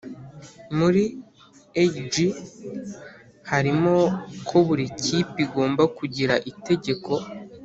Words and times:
muri 0.77 1.03
A 1.83 1.85
G 2.11 2.13
harimo 3.51 3.95
ko 4.47 4.57
buri 4.67 4.85
kipe 5.03 5.37
igomba 5.45 5.83
kugira 5.97 6.35
itegeko 6.51 7.11